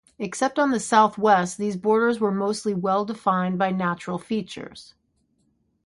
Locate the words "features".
4.17-4.95